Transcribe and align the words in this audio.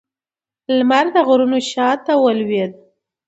لمر 0.77 1.05
د 1.15 1.17
غرونو 1.27 1.59
شا 1.71 1.89
ته 2.05 2.13
ولوېد 2.23 2.71